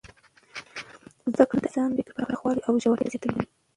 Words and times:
زده 1.33 1.45
کړه 1.49 1.59
د 1.61 1.65
انسان 1.67 1.89
د 1.93 1.99
فکر 2.07 2.13
پراخوالی 2.27 2.61
او 2.67 2.73
ژورتیا 2.83 3.07
زیاتوي. 3.11 3.43